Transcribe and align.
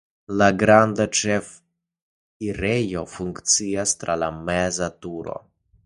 La 0.41 0.45
granda 0.61 1.05
ĉefenirejo 1.19 3.07
funkcias 3.15 3.97
tra 4.03 4.21
la 4.23 4.35
meza 4.51 4.93
turo. 5.07 5.43